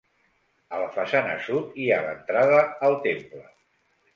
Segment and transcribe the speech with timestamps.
[0.77, 3.47] A la façana sud hi ha l'entrada al temple.